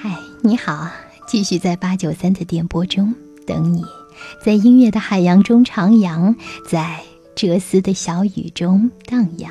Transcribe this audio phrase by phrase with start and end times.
[0.00, 0.88] 嗨，你好，
[1.26, 3.12] 继续在八九三的电波中
[3.44, 3.84] 等你，
[4.44, 6.36] 在音乐的海洋中徜徉，
[6.68, 7.02] 在
[7.34, 9.50] 哲思的小雨中荡漾，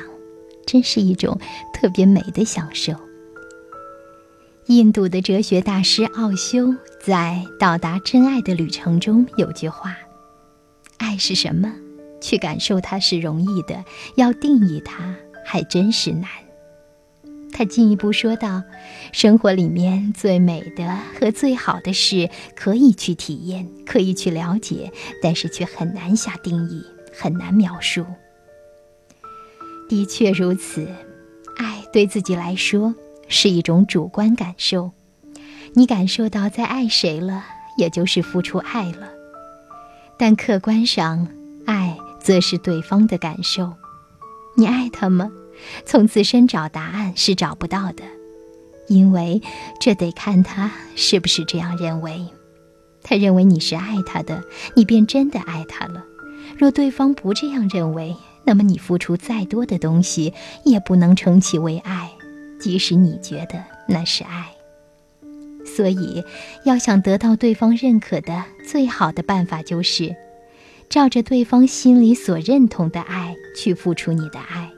[0.66, 1.38] 真是一种
[1.74, 2.94] 特别美的享受。
[4.68, 6.74] 印度的哲学大师奥修
[7.04, 9.94] 在到达真爱的旅程中有句话
[10.96, 11.70] ：“爱是什么？
[12.22, 13.84] 去感受它是容易的，
[14.16, 16.26] 要定义它还真是难。”
[17.58, 18.62] 他进一步说道
[19.10, 28.06] ：“生活里面最美的和最好的事，可以去体验，可以去了解，但是却很难下定义，很难描述。
[29.88, 30.86] 的确如此，
[31.56, 32.94] 爱对自己来说。”
[33.30, 34.92] 是一种主观感受，
[35.74, 37.44] 你感受到在爱谁了，
[37.76, 39.10] 也就是付出爱了。
[40.16, 41.28] 但客观上，
[41.66, 43.74] 爱则是对方的感受。
[44.56, 45.30] 你爱他吗？
[45.84, 48.04] 从自身找答案是找不到的，
[48.88, 49.42] 因为
[49.80, 52.26] 这得看他是不是这样认为。
[53.02, 54.42] 他认为你是爱他的，
[54.74, 56.04] 你便真的爱他了。
[56.58, 62.10] 若对方不这样认为，那么你付出再多的东西，也不能称其为爱。
[62.60, 64.50] 即使你觉得那是爱，
[65.64, 66.24] 所以
[66.64, 70.14] 要想得到对方认可的最好的办法，就是
[70.88, 74.72] 照着对方心里所认同的爱去付出你的爱。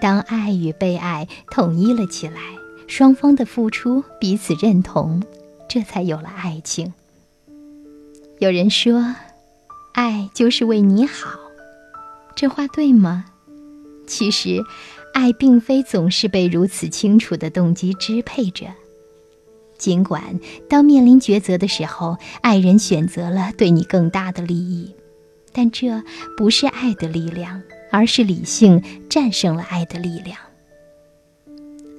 [0.00, 2.40] 当爱与被爱统一了起来，
[2.86, 5.22] 双方的付出彼此认同，
[5.68, 6.92] 这才有了爱情。
[8.38, 9.14] 有人说，
[9.92, 11.38] 爱就是为你好，
[12.34, 13.24] 这话对吗？
[14.06, 14.62] 其实。
[15.14, 18.66] 爱并非总是被如此清楚的动机支配着，
[19.78, 24.92] 尽管当面临抉择的时候，爱人选择了对你更大的利益，
[25.52, 26.02] 但这
[26.36, 30.38] 不是爱的力量，而是理性战胜了爱的力量。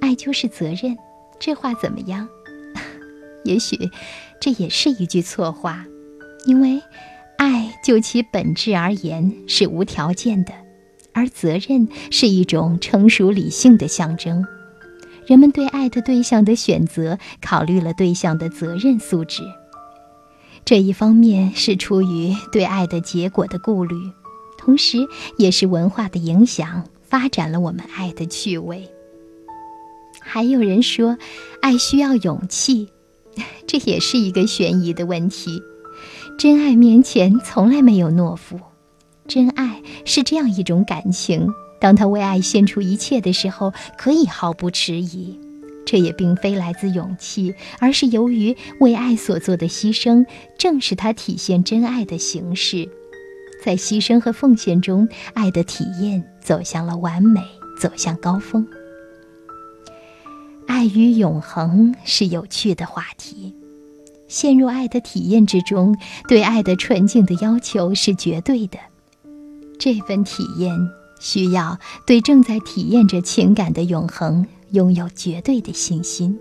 [0.01, 0.97] 爱就是责任，
[1.39, 2.27] 这话怎么样？
[3.43, 3.77] 也许
[4.39, 5.85] 这也是一句错话，
[6.45, 6.81] 因为
[7.37, 10.53] 爱就其本质而言是无条件的。
[11.13, 14.45] 而责任是一种成熟理性的象征，
[15.25, 19.41] 人们对爱的对象的选择考虑了对象的责任素质。
[20.65, 23.95] 这一方面是出于对爱的结果的顾虑，
[24.65, 28.89] 同时也是文化的影响发展了我们爱的趣味。
[30.19, 31.19] 还有人说，
[31.61, 32.89] 爱需要勇气，
[33.67, 35.61] 这也是一个悬疑的问题。
[36.39, 38.59] 真爱面前从来没有懦夫。
[39.27, 41.47] 真爱是这样一种感情，
[41.79, 45.39] 当他为爱献出一切的时候，可以毫不迟疑。
[45.85, 50.25] 这也并非来自勇气，而是由于为爱所做的牺牲，
[50.57, 52.89] 正是他体现真爱的形式。
[53.65, 57.41] 在牺牲和奉献中，爱的体验走向了完美，
[57.81, 58.67] 走向高峰。
[60.67, 63.55] 爱与永恒是有趣的话题。
[64.27, 68.77] 陷入爱的体验之中，对爱的纯净的要求是绝对的。
[69.79, 70.71] 这份体验
[71.19, 76.37] 需要对正在体验着情感的永恒拥有绝对的信心。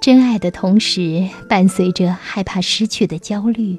[0.00, 3.78] 真爱的同时，伴随着害怕失去的焦虑。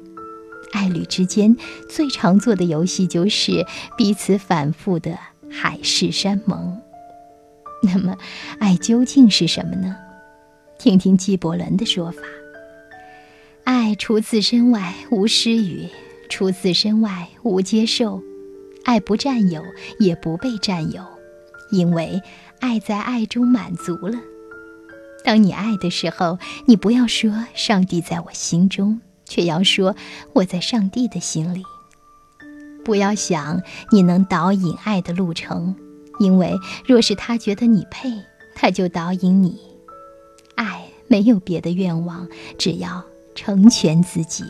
[0.74, 1.56] 爱侣之间
[1.88, 3.64] 最常做的游戏就是
[3.96, 5.16] 彼此反复的
[5.48, 6.80] 海誓山盟。
[7.82, 8.16] 那么，
[8.58, 9.96] 爱究竟是什么呢？
[10.78, 12.18] 听听纪伯伦的说法：
[13.62, 15.88] 爱除自身外无施予。
[16.28, 18.20] 除自身外无接受，
[18.84, 19.62] 爱不占有
[20.00, 21.04] 也不被占有，
[21.70, 22.20] 因为
[22.60, 24.18] 爱在爱中满足了。
[25.22, 29.94] 当你爱的时候，你不要说上帝在我心中，却要说
[30.32, 31.62] 我在上帝的心里。
[32.84, 35.74] 不要想你能导引爱的路程，
[36.18, 36.54] 因为
[36.86, 38.10] 若是他觉得你配，
[38.54, 39.58] 他就导引你。
[40.54, 43.02] 爱没有别的愿望，只要
[43.34, 44.44] 成全自己。